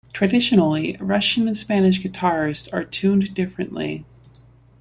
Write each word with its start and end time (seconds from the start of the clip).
Traditionally, 0.13 0.97
Russian 0.99 1.47
and 1.47 1.55
Spanish 1.55 2.01
guitars 2.01 2.67
are 2.69 2.83
tuned 2.83 3.35
differently. 3.35 4.03